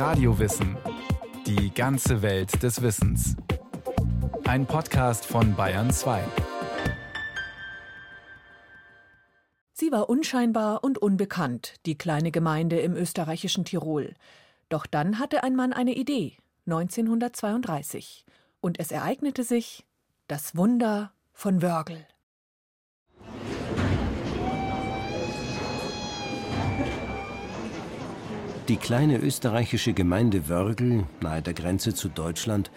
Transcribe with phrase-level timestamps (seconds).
[0.00, 0.78] Radiowissen.
[1.46, 3.36] Die ganze Welt des Wissens.
[4.44, 6.24] Ein Podcast von Bayern 2.
[9.74, 14.14] Sie war unscheinbar und unbekannt, die kleine Gemeinde im österreichischen Tirol.
[14.70, 18.24] Doch dann hatte ein Mann eine Idee, 1932.
[18.62, 19.84] Und es ereignete sich
[20.28, 22.06] das Wunder von Wörgl.
[28.70, 32.70] Die kleine österreichische Gemeinde Wörgl, nahe der Grenze zu Deutschland,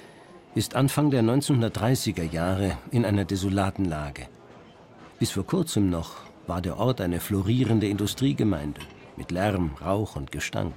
[0.56, 4.24] ist Anfang der 1930er Jahre in einer desolaten Lage.
[5.20, 6.16] Bis vor kurzem noch
[6.48, 8.82] war der Ort eine florierende Industriegemeinde
[9.18, 10.74] mit Lärm, Rauch und Gestank.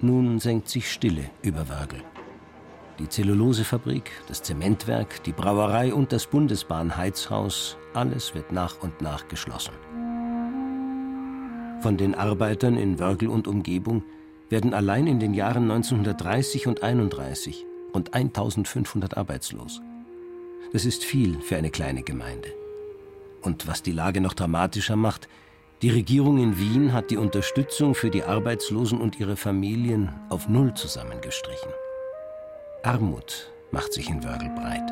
[0.00, 2.02] Nun senkt sich Stille über Wörgl.
[2.98, 9.74] Die Zellulosefabrik, das Zementwerk, die Brauerei und das Bundesbahnheizhaus, alles wird nach und nach geschlossen.
[11.80, 14.02] Von den Arbeitern in Wörgl und Umgebung
[14.48, 19.80] werden allein in den Jahren 1930 und 31 rund 1500 arbeitslos.
[20.72, 22.48] Das ist viel für eine kleine Gemeinde.
[23.42, 25.28] Und was die Lage noch dramatischer macht,
[25.82, 30.74] die Regierung in Wien hat die Unterstützung für die Arbeitslosen und ihre Familien auf Null
[30.74, 31.70] zusammengestrichen.
[32.82, 34.90] Armut macht sich in Wörgl breit.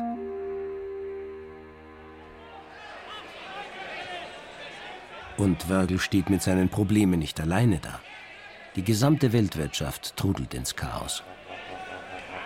[5.37, 7.99] Und Wörgl steht mit seinen Problemen nicht alleine da.
[8.75, 11.23] Die gesamte Weltwirtschaft trudelt ins Chaos.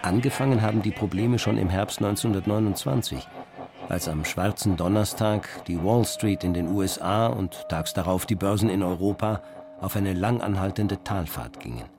[0.03, 3.27] Angefangen haben die Probleme schon im Herbst 1929,
[3.89, 8.69] als am schwarzen Donnerstag die Wall Street in den USA und tags darauf die Börsen
[8.69, 9.41] in Europa
[9.81, 11.89] auf eine lang anhaltende Talfahrt gingen.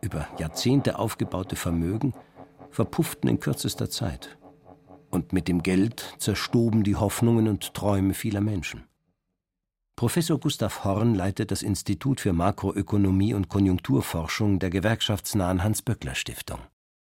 [0.00, 2.14] Über Jahrzehnte aufgebaute Vermögen
[2.70, 4.38] verpufften in kürzester Zeit.
[5.10, 8.84] Und mit dem Geld zerstoben die Hoffnungen und Träume vieler Menschen.
[9.96, 16.58] Professor Gustav Horn leitet das Institut für Makroökonomie und Konjunkturforschung der gewerkschaftsnahen Hans-Böckler-Stiftung.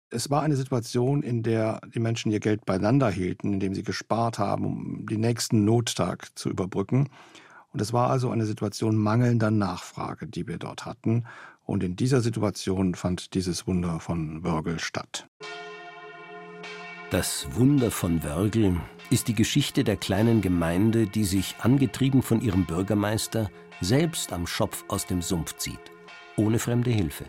[0.09, 4.39] Es war eine Situation, in der die Menschen ihr Geld beieinander hielten, indem sie gespart
[4.39, 7.11] haben, um den nächsten Nottag zu überbrücken.
[7.73, 11.27] Und es war also eine Situation mangelnder Nachfrage, die wir dort hatten.
[11.65, 15.29] Und in dieser Situation fand dieses Wunder von Wörgl statt.
[17.11, 18.81] Das Wunder von Wörgl
[19.11, 23.49] ist die Geschichte der kleinen Gemeinde, die sich, angetrieben von ihrem Bürgermeister,
[23.81, 25.79] selbst am Schopf aus dem Sumpf zieht,
[26.37, 27.25] ohne fremde Hilfe.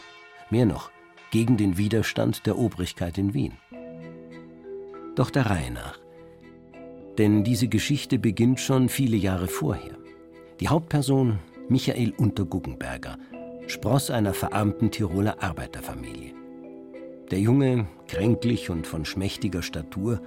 [0.50, 0.90] Mehr noch,
[1.30, 3.54] gegen den Widerstand der Obrigkeit in Wien.
[5.16, 6.00] Doch der Reihe nach.
[7.20, 9.96] Denn diese Geschichte beginnt schon viele Jahre vorher.
[10.60, 11.38] Die Hauptperson,
[11.70, 13.20] Michael Unterguggenberger,
[13.68, 16.37] spross einer verarmten Tiroler Arbeiterfamilie.
[17.32, 20.22] Der Junge, kränklich und von schmächtiger Statur,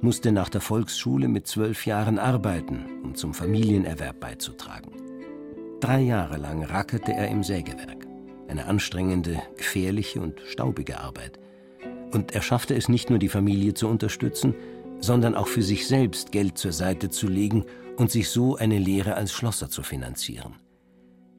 [0.00, 4.92] musste nach der Volksschule mit zwölf Jahren arbeiten, um zum Familienerwerb beizutragen.
[5.80, 8.06] Drei Jahre lang rackerte er im Sägewerk.
[8.48, 11.38] Eine anstrengende, gefährliche und staubige Arbeit.
[12.12, 14.54] Und er schaffte es nicht nur, die Familie zu unterstützen,
[14.98, 17.66] sondern auch für sich selbst Geld zur Seite zu legen
[17.98, 20.54] und sich so eine Lehre als Schlosser zu finanzieren.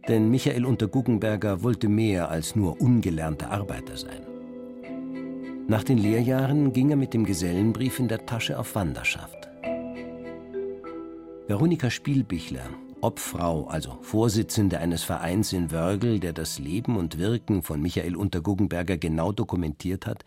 [0.08, 4.27] Denn Michael Unterguggenberger wollte mehr als nur ungelernter Arbeiter sein.
[5.70, 9.50] Nach den Lehrjahren ging er mit dem Gesellenbrief in der Tasche auf Wanderschaft.
[11.48, 12.70] Veronika Spielbichler,
[13.02, 18.96] Obfrau, also Vorsitzende eines Vereins in Wörgl, der das Leben und Wirken von Michael Unterguggenberger
[18.96, 20.24] genau dokumentiert hat,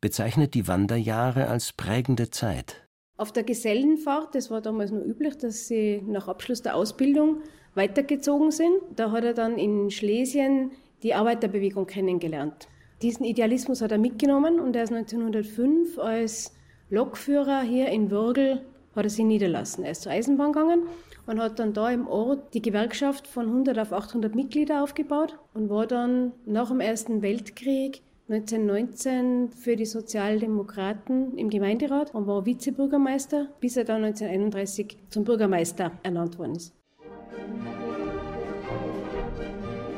[0.00, 2.88] bezeichnet die Wanderjahre als prägende Zeit.
[3.16, 7.42] Auf der Gesellenfahrt, das war damals nur üblich, dass sie nach Abschluss der Ausbildung
[7.76, 8.74] weitergezogen sind.
[8.96, 10.72] Da hat er dann in Schlesien
[11.04, 12.66] die Arbeiterbewegung kennengelernt.
[13.02, 16.52] Diesen Idealismus hat er mitgenommen und er ist 1905 als
[16.90, 18.62] Lokführer hier in Würgel
[18.94, 19.84] hat er sich niederlassen.
[19.84, 20.82] Er ist zur Eisenbahn gegangen
[21.26, 25.68] und hat dann da im Ort die Gewerkschaft von 100 auf 800 Mitglieder aufgebaut und
[25.70, 33.48] war dann nach dem Ersten Weltkrieg 1919 für die Sozialdemokraten im Gemeinderat und war Vizebürgermeister,
[33.60, 36.72] bis er dann 1931 zum Bürgermeister ernannt worden ist.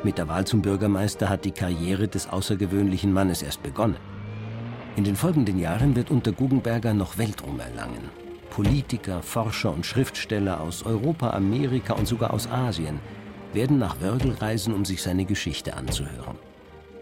[0.06, 3.96] Mit der Wahl zum Bürgermeister hat die Karriere des außergewöhnlichen Mannes erst begonnen.
[4.94, 8.08] In den folgenden Jahren wird unter Guggenberger noch Weltruhm erlangen.
[8.50, 13.00] Politiker, Forscher und Schriftsteller aus Europa, Amerika und sogar aus Asien
[13.52, 16.38] werden nach Wörgl reisen, um sich seine Geschichte anzuhören.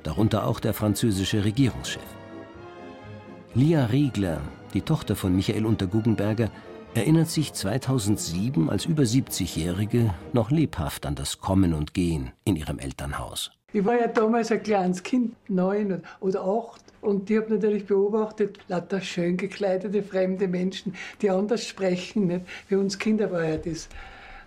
[0.03, 2.01] Darunter auch der französische Regierungschef.
[3.55, 4.41] Lia Riegler,
[4.73, 6.49] die Tochter von Michael Unterguggenberger,
[6.95, 12.79] erinnert sich 2007 als über 70-Jährige noch lebhaft an das Kommen und Gehen in ihrem
[12.79, 13.51] Elternhaus.
[13.73, 16.81] Ich war ja damals ein kleines Kind, neun oder acht.
[17.01, 22.29] Und ich habe natürlich beobachtet, lauter schön gekleidete fremde Menschen, die anders sprechen.
[22.29, 22.47] Nicht?
[22.69, 23.89] Für uns Kinder war ja das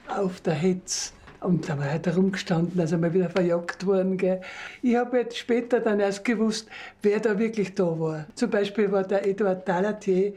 [0.08, 1.14] auf der Hetz.
[1.40, 4.18] Und da war er herumgestanden, also mal wieder verjagt worden.
[4.18, 4.42] Gell.
[4.82, 6.70] Ich habe später dann erst gewusst,
[7.02, 8.26] wer da wirklich da war.
[8.36, 10.34] Zum Beispiel war der Edouard Dalatier,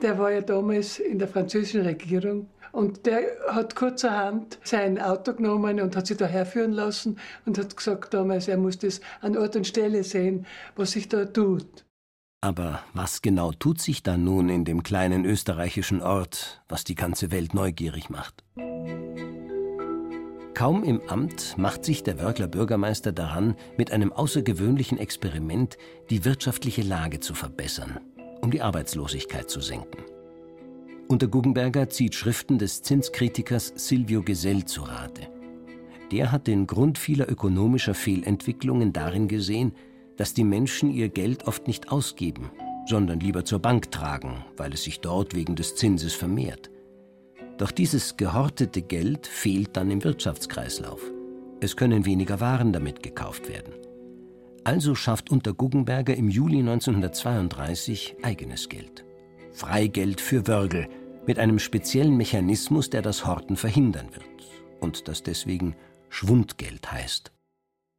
[0.00, 2.48] der war ja damals in der französischen Regierung.
[2.72, 7.76] Und der hat kurzerhand sein Auto genommen und hat sich da herführen lassen und hat
[7.76, 10.46] gesagt damals, er muss das an Ort und Stelle sehen,
[10.76, 11.84] was sich da tut.
[12.40, 17.32] Aber was genau tut sich da nun in dem kleinen österreichischen Ort, was die ganze
[17.32, 18.44] Welt neugierig macht?
[20.58, 25.78] Kaum im Amt macht sich der Wörgler Bürgermeister daran, mit einem außergewöhnlichen Experiment
[26.10, 28.00] die wirtschaftliche Lage zu verbessern,
[28.42, 30.02] um die Arbeitslosigkeit zu senken.
[31.06, 35.28] Unter Guggenberger zieht Schriften des Zinskritikers Silvio Gesell zu Rate.
[36.10, 39.74] Der hat den Grund vieler ökonomischer Fehlentwicklungen darin gesehen,
[40.16, 42.50] dass die Menschen ihr Geld oft nicht ausgeben,
[42.88, 46.68] sondern lieber zur Bank tragen, weil es sich dort wegen des Zinses vermehrt.
[47.58, 51.02] Doch dieses gehortete Geld fehlt dann im Wirtschaftskreislauf.
[51.60, 53.74] Es können weniger Waren damit gekauft werden.
[54.62, 59.04] Also schafft unter Guggenberger im Juli 1932 eigenes Geld.
[59.50, 60.88] Freigeld für Wörgl
[61.26, 64.24] mit einem speziellen Mechanismus, der das Horten verhindern wird
[64.80, 65.74] und das deswegen
[66.10, 67.32] Schwundgeld heißt.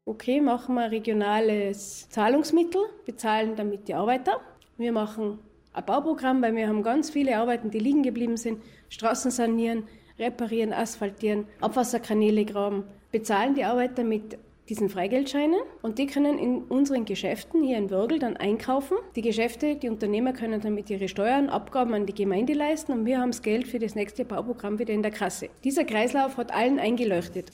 [0.06, 4.40] Okay, machen wir regionales Zahlungsmittel, bezahlen damit die Arbeiter.
[4.78, 5.40] Wir machen
[5.74, 8.62] ein Bauprogramm, weil wir haben ganz viele Arbeiten, die liegen geblieben sind.
[8.90, 9.84] Straßen sanieren,
[10.18, 14.38] reparieren, asphaltieren, Abwasserkanäle graben, bezahlen die Arbeiter mit
[14.70, 18.98] diesen Freigeldscheinen und die können in unseren Geschäften hier in Würgel dann einkaufen.
[19.16, 23.20] Die Geschäfte, die Unternehmer können damit ihre Steuern, Abgaben an die Gemeinde leisten und wir
[23.20, 25.50] haben das Geld für das nächste Bauprogramm wieder in der Kasse.
[25.64, 27.52] Dieser Kreislauf hat allen eingeleuchtet.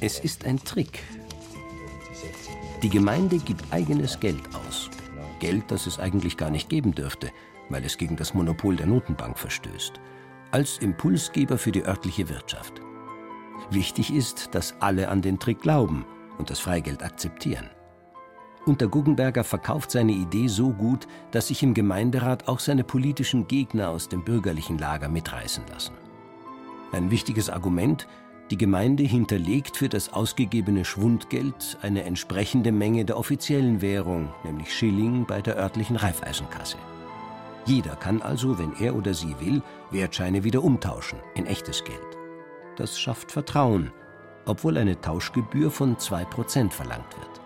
[0.00, 1.00] Es ist ein Trick.
[2.82, 4.90] Die Gemeinde gibt eigenes Geld aus.
[5.34, 7.30] Geld, das es eigentlich gar nicht geben dürfte,
[7.68, 10.00] weil es gegen das Monopol der Notenbank verstößt.
[10.50, 12.80] Als Impulsgeber für die örtliche Wirtschaft.
[13.70, 16.04] Wichtig ist, dass alle an den Trick glauben
[16.38, 17.70] und das Freigeld akzeptieren.
[18.66, 23.90] Unter Guggenberger verkauft seine Idee so gut, dass sich im Gemeinderat auch seine politischen Gegner
[23.90, 25.94] aus dem bürgerlichen Lager mitreißen lassen.
[26.92, 28.06] Ein wichtiges Argument,
[28.50, 35.24] die Gemeinde hinterlegt für das ausgegebene Schwundgeld eine entsprechende Menge der offiziellen Währung, nämlich Schilling
[35.26, 36.76] bei der örtlichen Reifeisenkasse.
[37.66, 42.18] Jeder kann also, wenn er oder sie will, Wertscheine wieder umtauschen in echtes Geld.
[42.76, 43.90] Das schafft Vertrauen,
[44.44, 47.40] obwohl eine Tauschgebühr von 2% verlangt wird.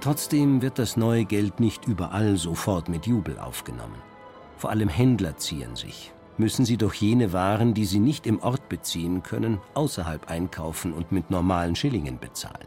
[0.00, 4.00] Trotzdem wird das neue Geld nicht überall sofort mit Jubel aufgenommen.
[4.56, 8.68] Vor allem Händler ziehen sich, müssen sie doch jene Waren, die sie nicht im Ort
[8.68, 12.66] beziehen können, außerhalb einkaufen und mit normalen Schillingen bezahlen.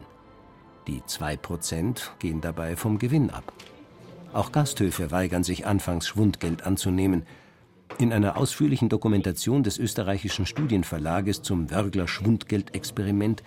[0.86, 3.52] Die 2% gehen dabei vom Gewinn ab.
[4.32, 7.24] Auch Gasthöfe weigern sich anfangs Schwundgeld anzunehmen.
[7.98, 13.42] In einer ausführlichen Dokumentation des österreichischen Studienverlages zum Wörgler Schwundgeldexperiment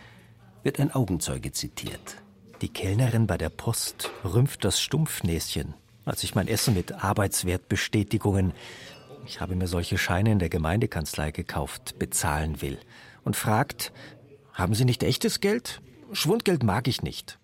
[0.64, 2.18] wird ein Augenzeuge zitiert.
[2.62, 5.74] Die Kellnerin bei der Post rümpft das Stumpfnäschen,
[6.06, 8.54] als ich mein Essen mit Arbeitswertbestätigungen
[9.28, 12.80] ich habe mir solche Scheine in der Gemeindekanzlei gekauft, bezahlen will.
[13.24, 13.92] Und fragt,
[14.54, 15.82] haben Sie nicht echtes Geld?
[16.14, 17.38] Schwundgeld mag ich nicht.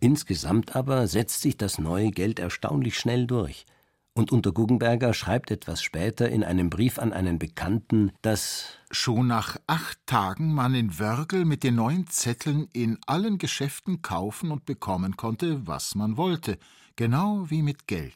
[0.00, 3.64] Insgesamt aber setzt sich das neue Geld erstaunlich schnell durch.
[4.12, 9.56] Und unter Guggenberger schreibt etwas später in einem Brief an einen Bekannten, dass schon nach
[9.66, 15.16] acht Tagen man in Wörgl mit den neuen Zetteln in allen Geschäften kaufen und bekommen
[15.16, 16.58] konnte, was man wollte,
[16.96, 18.14] genau wie mit Geld.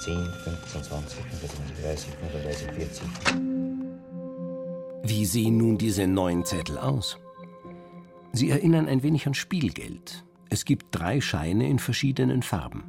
[0.00, 3.04] 10, 15, 20, 25, 30, 35, 40.
[5.04, 7.18] Wie sehen nun diese neuen Zettel aus?
[8.32, 10.24] Sie erinnern ein wenig an Spielgeld.
[10.50, 12.84] Es gibt drei Scheine in verschiedenen Farben.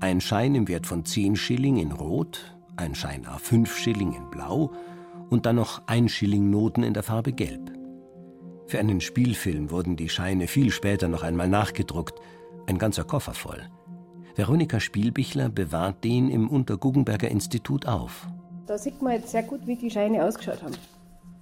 [0.00, 4.30] Ein Schein im Wert von 10 Schilling in Rot, ein Schein A 5 Schilling in
[4.30, 4.72] Blau
[5.30, 7.70] und dann noch ein Schilling Noten in der Farbe Gelb.
[8.66, 12.18] Für einen Spielfilm wurden die Scheine viel später noch einmal nachgedruckt,
[12.66, 13.62] ein ganzer Koffer voll.
[14.34, 18.26] Veronika Spielbichler bewahrt den im Unterguggenberger Institut auf.
[18.66, 20.74] Da sieht man jetzt sehr gut, wie die Scheine ausgeschaut haben.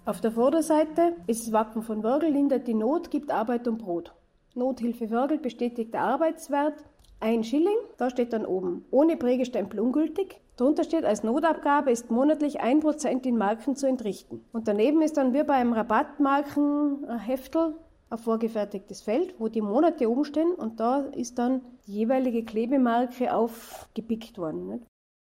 [0.06, 4.12] Auf der Vorderseite ist das Wappen von Wörgl, lindert die Not, gibt Arbeit und Brot.
[4.54, 6.74] Nothilfe Wörgl bestätigt der Arbeitswert.
[7.20, 10.40] Ein Schilling, da steht dann oben, ohne Prägestempel ungültig.
[10.56, 14.40] Darunter steht, als Notabgabe ist monatlich 1% in Marken zu entrichten.
[14.52, 17.74] Und daneben ist dann wie beim Rabattmarkenheftel
[18.10, 23.32] ein vorgefertigtes Feld, wo die Monate oben stehen und da ist dann die jeweilige Klebemarke
[23.32, 24.68] aufgepickt worden.
[24.68, 24.84] Nicht?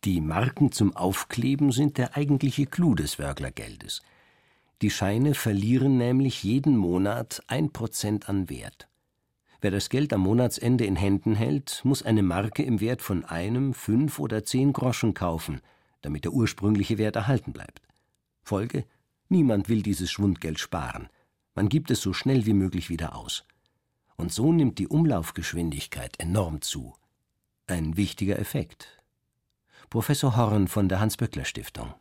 [0.04, 4.00] Die Marken zum Aufkleben sind der eigentliche Clou des Wörglergeldes.
[4.80, 8.88] Die Scheine verlieren nämlich jeden Monat ein Prozent an Wert.
[9.60, 13.74] Wer das Geld am Monatsende in Händen hält, muss eine Marke im Wert von einem,
[13.74, 15.62] fünf oder zehn Groschen kaufen,
[16.00, 17.82] damit der ursprüngliche Wert erhalten bleibt.
[18.44, 18.84] Folge:
[19.28, 21.08] Niemand will dieses Schwundgeld sparen.
[21.58, 23.44] Man gibt es so schnell wie möglich wieder aus.
[24.14, 26.94] Und so nimmt die Umlaufgeschwindigkeit enorm zu.
[27.66, 29.02] Ein wichtiger Effekt.
[29.90, 31.94] Professor Horn von der Hans-Böckler-Stiftung.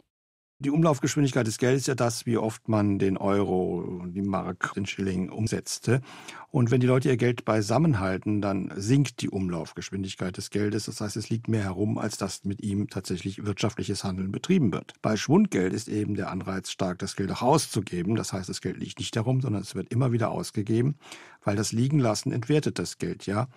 [0.59, 4.87] Die Umlaufgeschwindigkeit des Geldes ist ja das, wie oft man den Euro, die Mark, den
[4.87, 6.01] Schilling umsetzte.
[6.49, 10.85] Und wenn die Leute ihr Geld beisammenhalten, dann sinkt die Umlaufgeschwindigkeit des Geldes.
[10.85, 14.95] Das heißt, es liegt mehr herum, als dass mit ihm tatsächlich wirtschaftliches Handeln betrieben wird.
[15.03, 18.15] Bei Schwundgeld ist eben der Anreiz stark, das Geld auch auszugeben.
[18.15, 20.95] Das heißt, das Geld liegt nicht herum, sondern es wird immer wieder ausgegeben,
[21.43, 23.47] weil das Liegenlassen entwertet das Geld ja.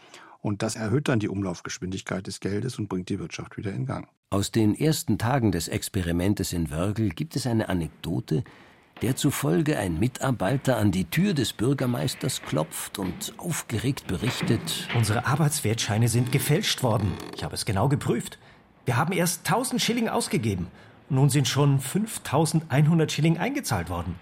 [0.41, 4.07] Und das erhöht dann die Umlaufgeschwindigkeit des Geldes und bringt die Wirtschaft wieder in Gang.
[4.33, 8.45] Aus den ersten Tagen des Experimentes in Wörgl gibt es eine Anekdote,
[9.03, 16.07] der zufolge ein Mitarbeiter an die Tür des Bürgermeisters klopft und aufgeregt berichtet: Unsere Arbeitswertscheine
[16.07, 17.13] sind gefälscht worden.
[17.35, 18.39] Ich habe es genau geprüft.
[18.85, 20.69] Wir haben erst 1000 Schilling ausgegeben.
[21.09, 24.15] Nun sind schon 5100 Schilling eingezahlt worden.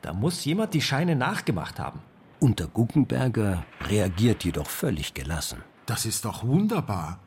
[0.00, 2.00] Da muss jemand die Scheine nachgemacht haben.
[2.40, 5.62] Unter Guggenberger reagiert jedoch völlig gelassen.
[5.86, 7.20] Das ist doch wunderbar.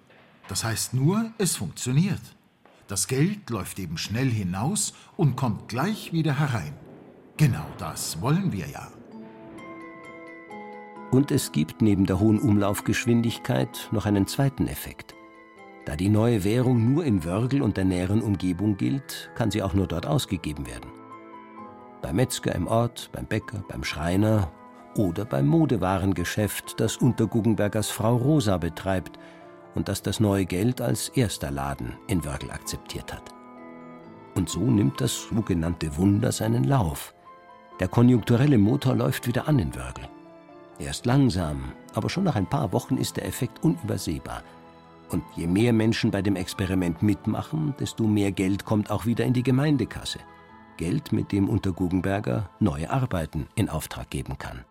[0.48, 2.22] Das heißt nur, es funktioniert.
[2.88, 6.74] Das Geld läuft eben schnell hinaus und kommt gleich wieder herein.
[7.38, 8.88] Genau das wollen wir ja.
[11.12, 15.16] Und es gibt neben der hohen Umlaufgeschwindigkeit noch einen zweiten Effekt.
[15.86, 19.74] Da die neue Währung nur in Wörgl und der näheren Umgebung gilt, kann sie auch
[19.74, 20.92] nur dort ausgegeben werden.
[22.02, 24.52] Beim Metzger im Ort, beim Bäcker, beim Schreiner
[24.96, 29.20] oder beim Modewarengeschäft, das unter Guggenbergers Frau Rosa betreibt
[29.76, 33.30] und das das neue Geld als erster Laden in Wörgl akzeptiert hat.
[34.36, 37.14] Und so nimmt das sogenannte Wunder seinen Lauf.
[37.80, 40.08] Der konjunkturelle Motor läuft wieder an in Wörgl.
[40.80, 44.44] Erst langsam, aber schon nach ein paar Wochen ist der Effekt unübersehbar.
[45.10, 49.34] Und je mehr Menschen bei dem Experiment mitmachen, desto mehr Geld kommt auch wieder in
[49.34, 50.20] die Gemeindekasse.
[50.78, 54.66] Geld, mit dem unter Guggenberger neue Arbeiten in Auftrag geben kann.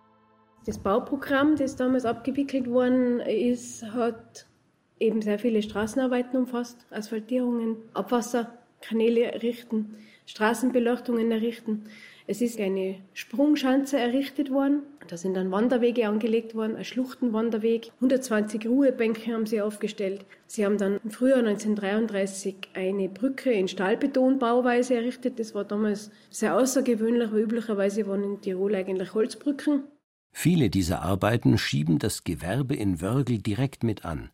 [0.66, 4.46] Das Bauprogramm, das damals abgewickelt worden ist, hat
[4.98, 9.96] eben sehr viele Straßenarbeiten umfasst, Asphaltierungen, Abwasserkanäle errichten,
[10.26, 11.84] Straßenbeleuchtungen errichten.
[12.26, 14.82] Es ist eine Sprungschanze errichtet worden.
[15.08, 17.92] Da sind dann Wanderwege angelegt worden, ein Schluchtenwanderweg.
[17.96, 20.24] 120 Ruhebänke haben sie aufgestellt.
[20.46, 25.38] Sie haben dann im Frühjahr 1933 eine Brücke in Stahlbetonbauweise errichtet.
[25.38, 29.84] Das war damals sehr außergewöhnlich, weil üblicherweise waren in Tirol eigentlich Holzbrücken.
[30.32, 34.30] Viele dieser Arbeiten schieben das Gewerbe in Wörgl direkt mit an.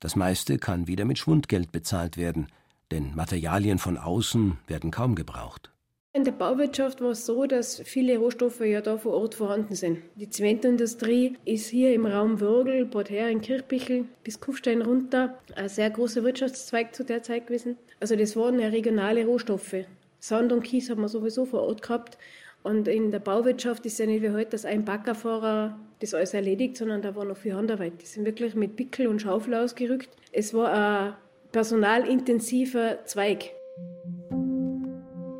[0.00, 2.48] Das meiste kann wieder mit Schwundgeld bezahlt werden,
[2.90, 5.70] denn Materialien von außen werden kaum gebraucht.
[6.16, 9.98] In der Bauwirtschaft war es so, dass viele Rohstoffe ja da vor Ort vorhanden sind.
[10.14, 15.90] Die Zementindustrie ist hier im Raum Würgel, Bad Hering, Kirchbichel bis Kufstein runter ein sehr
[15.90, 17.76] großer Wirtschaftszweig zu der Zeit gewesen.
[17.98, 19.86] Also das waren ja regionale Rohstoffe.
[20.20, 22.16] Sand und Kies haben wir sowieso vor Ort gehabt
[22.62, 26.76] und in der Bauwirtschaft ist ja nicht wie heute, dass ein Baggerfahrer das alles erledigt,
[26.76, 27.94] sondern da war noch viel Handarbeit.
[28.00, 30.10] Die sind wirklich mit Pickel und Schaufel ausgerückt.
[30.32, 31.14] Es war ein
[31.52, 33.52] personalintensiver Zweig.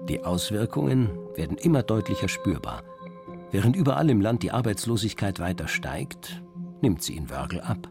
[0.09, 2.83] Die Auswirkungen werden immer deutlicher spürbar.
[3.51, 6.43] Während überall im Land die Arbeitslosigkeit weiter steigt,
[6.83, 7.89] nimmt sie in Wörgl ab.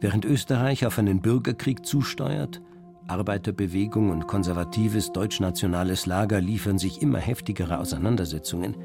[0.00, 2.60] Während Österreich auf einen Bürgerkrieg zusteuert,
[3.06, 8.76] Arbeiterbewegung und konservatives deutschnationales Lager liefern sich immer heftigere Auseinandersetzungen,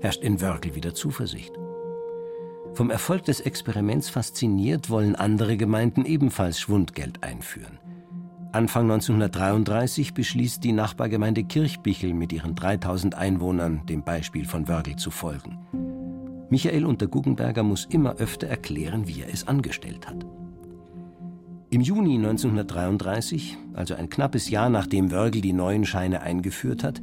[0.00, 1.52] herrscht in Wörgl wieder Zuversicht.
[2.76, 7.78] Vom Erfolg des Experiments fasziniert wollen andere Gemeinden ebenfalls Schwundgeld einführen.
[8.52, 15.10] Anfang 1933 beschließt die Nachbargemeinde Kirchbichel mit ihren 3000 Einwohnern dem Beispiel von Wörgl zu
[15.10, 15.56] folgen.
[16.50, 20.26] Michael Unterguggenberger muss immer öfter erklären, wie er es angestellt hat.
[21.70, 27.00] Im Juni 1933, also ein knappes Jahr nachdem Wörgl die neuen Scheine eingeführt hat,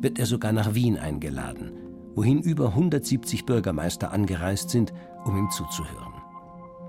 [0.00, 1.72] wird er sogar nach Wien eingeladen,
[2.14, 4.92] wohin über 170 Bürgermeister angereist sind,
[5.26, 6.14] um ihm zuzuhören.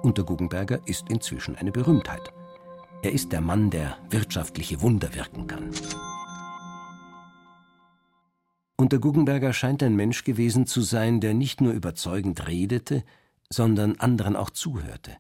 [0.04, 2.32] Unterguggenberger ist inzwischen eine Berühmtheit.
[3.02, 5.72] Er ist der Mann, der wirtschaftliche Wunder wirken kann.
[8.76, 13.04] Unterguggenberger scheint ein Mensch gewesen zu sein, der nicht nur überzeugend redete,
[13.50, 15.18] sondern anderen auch zuhörte.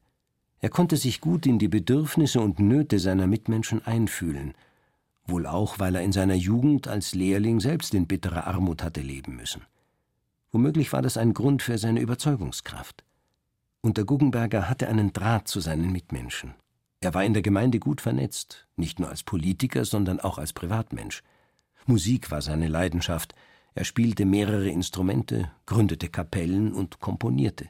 [0.59, 4.53] Er konnte sich gut in die Bedürfnisse und Nöte seiner Mitmenschen einfühlen,
[5.25, 9.35] wohl auch, weil er in seiner Jugend als Lehrling selbst in bitterer Armut hatte leben
[9.35, 9.63] müssen.
[10.51, 13.03] Womöglich war das ein Grund für seine Überzeugungskraft.
[13.81, 16.55] Und der Guggenberger hatte einen Draht zu seinen Mitmenschen.
[16.99, 21.23] Er war in der Gemeinde gut vernetzt, nicht nur als Politiker, sondern auch als Privatmensch.
[21.85, 23.33] Musik war seine Leidenschaft,
[23.75, 27.69] er spielte mehrere Instrumente, gründete Kapellen und komponierte.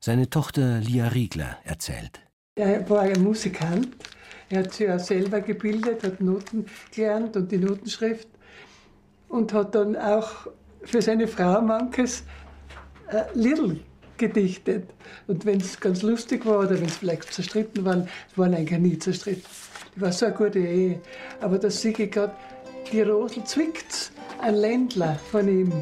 [0.00, 2.20] Seine Tochter Lia Riegler erzählt.
[2.56, 3.88] Er war ein Musikant.
[4.48, 8.28] Er hat sich ja selber gebildet, hat Noten gelernt und die Notenschrift.
[9.28, 10.46] und hat dann auch
[10.82, 12.22] für seine Frau manches
[13.08, 13.80] äh, Liedl
[14.18, 14.88] gedichtet.
[15.26, 18.98] Und wenn es ganz lustig war oder wenn es vielleicht zerstritten waren, waren eigentlich nie
[18.98, 19.44] zerstritten.
[19.96, 21.00] Die war so eine gute Ehe.
[21.40, 22.32] Aber das sehe ich gerade,
[22.90, 25.72] die Rosel zwickt ein Ländler von ihm.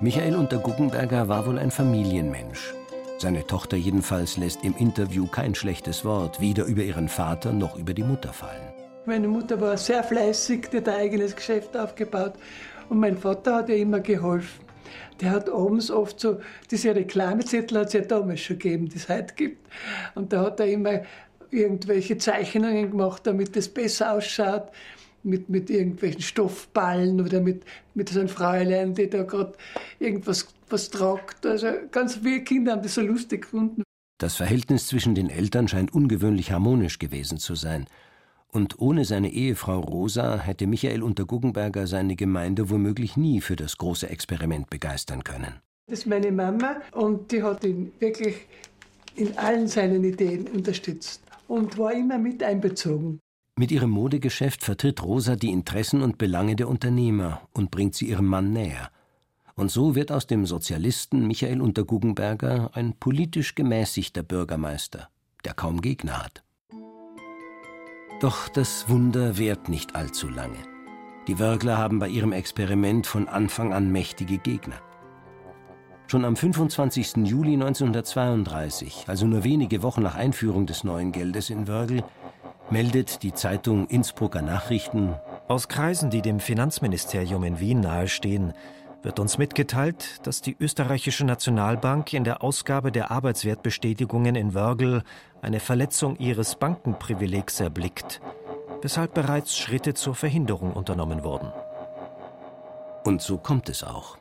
[0.00, 2.74] Michael Unterguggenberger war wohl ein Familienmensch.
[3.18, 7.94] Seine Tochter jedenfalls lässt im Interview kein schlechtes Wort, weder über ihren Vater noch über
[7.94, 8.74] die Mutter fallen.
[9.06, 12.34] Meine Mutter war sehr fleißig, die hat ein eigenes Geschäft aufgebaut.
[12.88, 14.63] Und mein Vater hat ihr immer geholfen.
[15.20, 19.08] Der hat abends oft so, diese Reklamezettel hat es ja damals schon gegeben, die es
[19.08, 19.68] heute gibt.
[20.14, 21.02] Und da hat er immer
[21.50, 24.70] irgendwelche Zeichnungen gemacht, damit es besser ausschaut.
[25.26, 27.64] Mit, mit irgendwelchen Stoffballen oder mit,
[27.94, 29.54] mit so Fräulein, die da gerade
[29.98, 31.46] irgendwas was tragt.
[31.46, 33.82] Also ganz viele Kinder haben das so lustig gefunden.
[34.18, 37.86] Das Verhältnis zwischen den Eltern scheint ungewöhnlich harmonisch gewesen zu sein.
[38.54, 44.08] Und ohne seine Ehefrau Rosa hätte Michael Unterguggenberger seine Gemeinde womöglich nie für das große
[44.08, 45.54] Experiment begeistern können.
[45.88, 48.36] Das ist meine Mama und die hat ihn wirklich
[49.16, 53.18] in allen seinen Ideen unterstützt und war immer mit einbezogen.
[53.56, 58.26] Mit ihrem Modegeschäft vertritt Rosa die Interessen und Belange der Unternehmer und bringt sie ihrem
[58.26, 58.90] Mann näher.
[59.56, 65.08] Und so wird aus dem Sozialisten Michael Unterguggenberger ein politisch gemäßigter Bürgermeister,
[65.44, 66.44] der kaum Gegner hat.
[68.24, 70.56] Doch das Wunder währt nicht allzu lange.
[71.28, 74.76] Die Wörgler haben bei ihrem Experiment von Anfang an mächtige Gegner.
[76.06, 77.16] Schon am 25.
[77.16, 82.02] Juli 1932, also nur wenige Wochen nach Einführung des neuen Geldes in Wörgl,
[82.70, 85.16] meldet die Zeitung Innsbrucker Nachrichten
[85.46, 88.54] Aus Kreisen, die dem Finanzministerium in Wien nahestehen,
[89.04, 95.02] wird uns mitgeteilt, dass die österreichische Nationalbank in der Ausgabe der Arbeitswertbestätigungen in Wörgl
[95.42, 98.22] eine Verletzung ihres Bankenprivilegs erblickt,
[98.80, 101.52] weshalb bereits Schritte zur Verhinderung unternommen wurden.
[103.04, 104.16] Und so kommt es auch.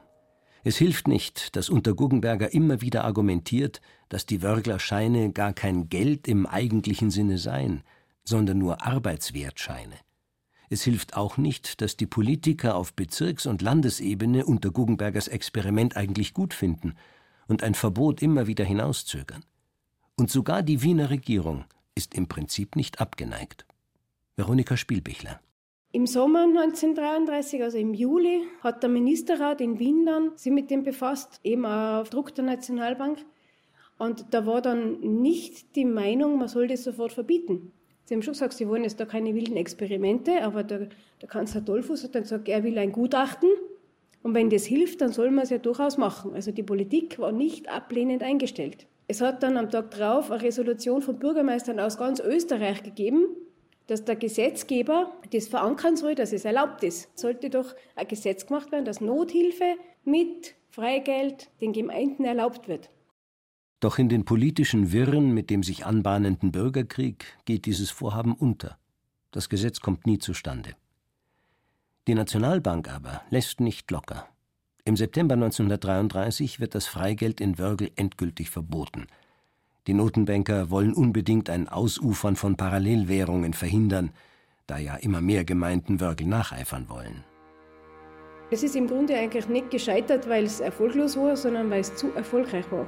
[0.66, 5.90] Es hilft nicht, dass unter Guggenberger immer wieder argumentiert, dass die Wörgler Scheine gar kein
[5.90, 7.84] Geld im eigentlichen Sinne seien,
[8.24, 9.96] sondern nur Arbeitswertscheine.
[10.70, 16.34] Es hilft auch nicht, dass die Politiker auf Bezirks- und Landesebene unter Guggenbergers Experiment eigentlich
[16.34, 16.96] gut finden
[17.48, 19.44] und ein Verbot immer wieder hinauszögern.
[20.16, 23.66] Und sogar die Wiener Regierung ist im Prinzip nicht abgeneigt.
[24.36, 25.40] Veronika Spielbichler.
[25.92, 30.82] Im Sommer 1933, also im Juli, hat der Ministerrat in Wien dann sich mit dem
[30.82, 33.24] befasst, eben auf Druck der Nationalbank.
[34.00, 37.72] Und da war dann nicht die Meinung, man soll das sofort verbieten.
[38.06, 40.90] Sie haben schon gesagt, Sie wollen jetzt da keine wilden Experimente, aber der,
[41.22, 43.50] der Kanzler Dollfuß hat dann gesagt, er will ein Gutachten.
[44.24, 46.34] Und wenn das hilft, dann soll man es ja durchaus machen.
[46.34, 48.88] Also die Politik war nicht ablehnend eingestellt.
[49.08, 53.26] Es hat dann am Tag darauf eine Resolution von Bürgermeistern aus ganz Österreich gegeben,
[53.88, 57.18] dass der Gesetzgeber das verankern soll, dass es erlaubt ist.
[57.20, 62.90] Sollte doch ein Gesetz gemacht werden, dass Nothilfe mit Freigeld den Gemeinden erlaubt wird.
[63.84, 68.78] Doch in den politischen Wirren mit dem sich anbahnenden Bürgerkrieg geht dieses Vorhaben unter.
[69.32, 70.70] Das Gesetz kommt nie zustande.
[72.08, 74.26] Die Nationalbank aber lässt nicht locker.
[74.86, 79.08] Im September 1933 wird das Freigeld in Wörgl endgültig verboten.
[79.88, 84.12] Die Notenbanker wollen unbedingt ein Ausufern von Parallelwährungen verhindern,
[84.66, 87.26] da ja immer mehr Gemeinden Wörgl nacheifern wollen.
[88.50, 92.14] Es ist im Grunde eigentlich nicht gescheitert, weil es erfolglos war, sondern weil es zu
[92.14, 92.88] erfolgreich war.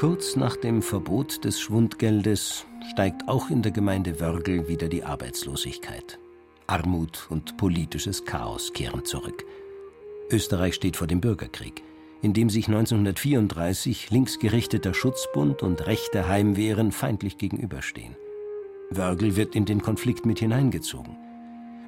[0.00, 6.18] Kurz nach dem Verbot des Schwundgeldes steigt auch in der Gemeinde Wörgl wieder die Arbeitslosigkeit.
[6.66, 9.44] Armut und politisches Chaos kehren zurück.
[10.30, 11.82] Österreich steht vor dem Bürgerkrieg,
[12.22, 18.16] in dem sich 1934 linksgerichteter Schutzbund und rechte Heimwehren feindlich gegenüberstehen.
[18.90, 21.16] Wörgl wird in den Konflikt mit hineingezogen.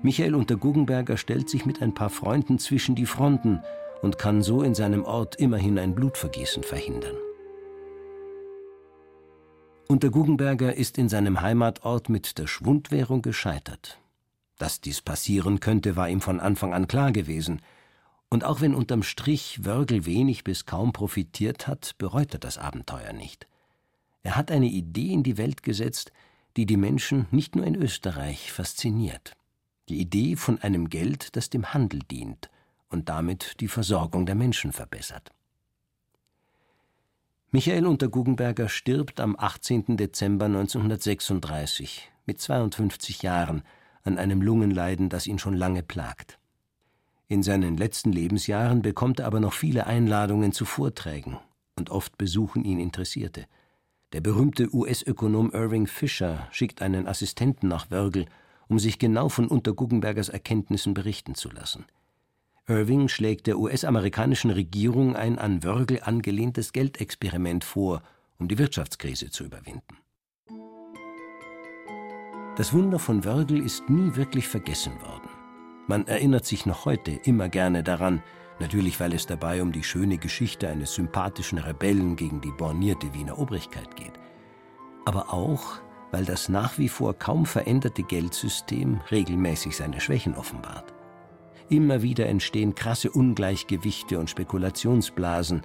[0.02, 3.60] Michael Unterguggenberger stellt sich mit ein paar Freunden zwischen die Fronten
[4.02, 7.16] und kann so in seinem Ort immerhin ein Blutvergießen verhindern.
[9.88, 14.00] Unter Guggenberger ist in seinem Heimatort mit der Schwundwährung gescheitert.
[14.58, 17.62] Dass dies passieren könnte, war ihm von Anfang an klar gewesen.
[18.28, 23.12] Und auch wenn unterm Strich Wörgl wenig bis kaum profitiert hat, bereut er das Abenteuer
[23.12, 23.46] nicht.
[24.22, 26.12] Er hat eine Idee in die Welt gesetzt,
[26.56, 29.36] die die Menschen nicht nur in Österreich fasziniert.
[29.88, 32.50] Die Idee von einem Geld, das dem Handel dient
[32.92, 35.30] und damit die Versorgung der Menschen verbessert.
[37.50, 39.96] Michael Unterguggenberger stirbt am 18.
[39.96, 43.62] Dezember 1936 mit 52 Jahren
[44.04, 46.38] an einem Lungenleiden, das ihn schon lange plagt.
[47.28, 51.38] In seinen letzten Lebensjahren bekommt er aber noch viele Einladungen zu Vorträgen
[51.76, 53.46] und oft besuchen ihn Interessierte.
[54.12, 58.26] Der berühmte US-Ökonom Irving Fisher schickt einen Assistenten nach Wörgl,
[58.68, 61.86] um sich genau von Unterguggenbergers Erkenntnissen berichten zu lassen.
[62.68, 68.02] Irving schlägt der US-amerikanischen Regierung ein an Wörgl angelehntes Geldexperiment vor,
[68.38, 69.98] um die Wirtschaftskrise zu überwinden.
[72.56, 75.28] Das Wunder von Wörgl ist nie wirklich vergessen worden.
[75.88, 78.22] Man erinnert sich noch heute immer gerne daran,
[78.60, 83.40] natürlich weil es dabei um die schöne Geschichte eines sympathischen Rebellen gegen die bornierte Wiener
[83.40, 84.12] Obrigkeit geht.
[85.04, 85.80] Aber auch,
[86.12, 90.94] weil das nach wie vor kaum veränderte Geldsystem regelmäßig seine Schwächen offenbart.
[91.72, 95.62] Immer wieder entstehen krasse Ungleichgewichte und Spekulationsblasen,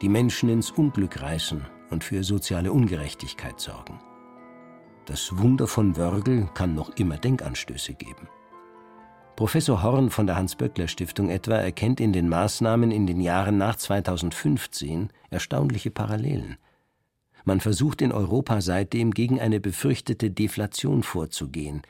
[0.00, 3.98] die Menschen ins Unglück reißen und für soziale Ungerechtigkeit sorgen.
[5.06, 8.28] Das Wunder von Wörgl kann noch immer Denkanstöße geben.
[9.34, 15.08] Professor Horn von der Hans-Böckler-Stiftung etwa erkennt in den Maßnahmen in den Jahren nach 2015
[15.30, 16.56] erstaunliche Parallelen.
[17.44, 21.82] Man versucht in Europa seitdem gegen eine befürchtete Deflation vorzugehen,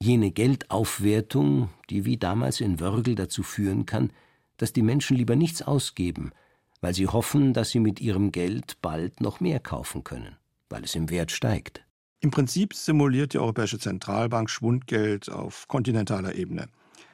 [0.00, 4.12] jene Geldaufwertung, die wie damals in Wörgl dazu führen kann,
[4.56, 6.32] dass die Menschen lieber nichts ausgeben,
[6.80, 10.36] weil sie hoffen, dass sie mit ihrem Geld bald noch mehr kaufen können,
[10.68, 11.84] weil es im Wert steigt.
[12.20, 16.66] Im Prinzip simuliert die Europäische Zentralbank Schwundgeld auf kontinentaler Ebene.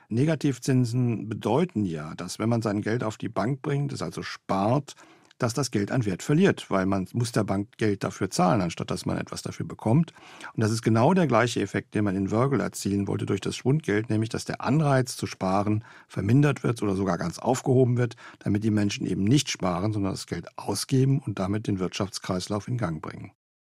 [0.09, 4.95] Negativzinsen bedeuten ja, dass wenn man sein Geld auf die Bank bringt, es also spart,
[5.39, 8.91] dass das Geld an Wert verliert, weil man muss der Bank Geld dafür zahlen, anstatt
[8.91, 10.13] dass man etwas dafür bekommt.
[10.55, 13.57] Und das ist genau der gleiche Effekt, den man in Wörgl erzielen wollte durch das
[13.57, 18.65] Schwundgeld, nämlich dass der Anreiz zu sparen vermindert wird oder sogar ganz aufgehoben wird, damit
[18.65, 23.03] die Menschen eben nicht sparen, sondern das Geld ausgeben und damit den Wirtschaftskreislauf in Gang
[23.03, 23.33] bringen.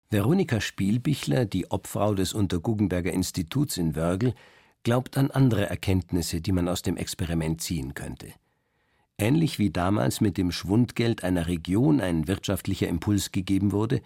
[0.09, 4.33] Veronika Spielbichler, die Obfrau des Unterguggenberger Instituts in Wörgl,
[4.83, 8.33] glaubt an andere Erkenntnisse, die man aus dem Experiment ziehen könnte.
[9.21, 14.01] Ähnlich wie damals mit dem Schwundgeld einer Region ein wirtschaftlicher Impuls gegeben wurde,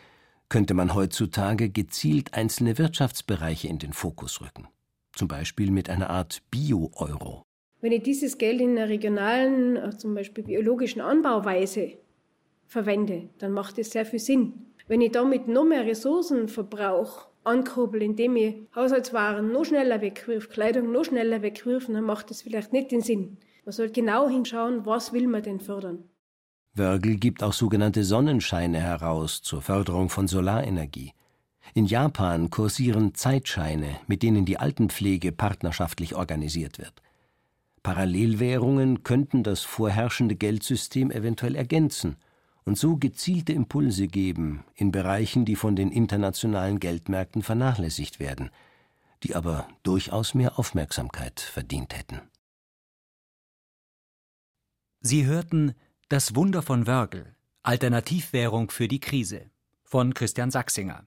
[0.50, 4.68] könnte man heutzutage gezielt einzelne Wirtschaftsbereiche in den Fokus rücken.
[5.14, 7.44] Zum Beispiel mit einer Art Bio-Euro.
[7.80, 11.94] Wenn ich dieses Geld in einer regionalen, äh, zum Beispiel biologischen Anbauweise
[12.68, 14.66] verwende, dann macht es sehr viel Sinn.
[14.90, 20.92] Wenn ich damit noch mehr Ressourcen verbrauche, ankurbel, indem ich Haushaltswaren noch schneller wegwirf, Kleidung
[20.92, 23.38] noch schneller wegwirf, dann macht das vielleicht nicht den Sinn.
[23.66, 26.04] Man soll genau hinschauen, was will man denn fördern.
[26.76, 31.14] Wörgl gibt auch sogenannte Sonnenscheine heraus zur Förderung von Solarenergie.
[31.74, 37.02] In Japan kursieren Zeitscheine, mit denen die Altenpflege partnerschaftlich organisiert wird.
[37.82, 42.18] Parallelwährungen könnten das vorherrschende Geldsystem eventuell ergänzen
[42.66, 48.52] und so gezielte Impulse geben in Bereichen, die von den internationalen Geldmärkten vernachlässigt werden,
[49.24, 52.22] die aber durchaus mehr Aufmerksamkeit verdient hätten.
[55.08, 55.76] Sie hörten
[56.10, 59.52] Das Wunder von Wörgl, Alternativwährung für die Krise
[59.84, 61.06] von Christian Sachsinger.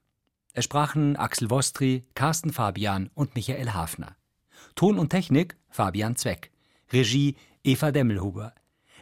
[0.52, 4.14] Es sprachen Axel Wostri, Carsten Fabian und Michael Hafner.
[4.76, 6.52] Ton und Technik Fabian Zweck.
[6.92, 7.34] Regie
[7.64, 8.54] Eva Demmelhuber.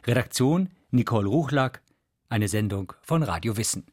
[0.06, 1.82] Redaktion Nicole Ruchlack,
[2.30, 3.84] eine Sendung von Radio Wissen.